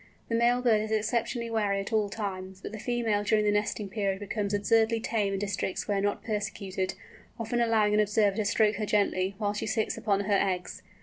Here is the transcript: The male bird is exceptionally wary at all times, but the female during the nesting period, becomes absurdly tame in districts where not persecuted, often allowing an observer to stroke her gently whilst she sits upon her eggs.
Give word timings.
The 0.29 0.35
male 0.35 0.63
bird 0.63 0.81
is 0.81 0.89
exceptionally 0.91 1.51
wary 1.51 1.79
at 1.79 1.93
all 1.93 2.09
times, 2.09 2.59
but 2.61 2.71
the 2.71 2.79
female 2.79 3.23
during 3.23 3.45
the 3.45 3.51
nesting 3.51 3.87
period, 3.87 4.17
becomes 4.19 4.51
absurdly 4.51 4.99
tame 4.99 5.33
in 5.33 5.37
districts 5.37 5.87
where 5.87 6.01
not 6.01 6.23
persecuted, 6.23 6.95
often 7.39 7.61
allowing 7.61 7.93
an 7.93 7.99
observer 7.99 8.37
to 8.37 8.45
stroke 8.45 8.77
her 8.77 8.85
gently 8.87 9.35
whilst 9.37 9.59
she 9.59 9.67
sits 9.67 9.97
upon 9.99 10.21
her 10.21 10.33
eggs. 10.41 10.81